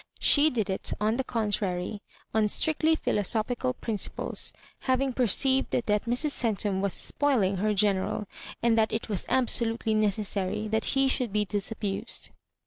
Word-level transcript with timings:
She 0.19 0.49
did 0.49 0.67
it, 0.67 0.93
on 0.99 1.17
the 1.17 1.23
contrary, 1.23 2.01
on 2.33 2.47
strictly 2.47 2.95
philosophical 2.95 3.73
principles, 3.75 4.51
having 4.79 5.13
perceived 5.13 5.69
that 5.73 5.85
Mrs. 6.05 6.31
Centum 6.31 6.81
was 6.81 6.91
spoiling 6.93 7.57
her 7.57 7.75
General, 7.75 8.27
and 8.63 8.75
that 8.79 8.91
it 8.91 9.09
was 9.09 9.27
absolutely 9.29 9.93
necessary 9.93 10.67
that 10.69 10.85
he 10.97 11.07
should 11.07 11.31
be 11.31 11.45
disabused. 11.45 12.31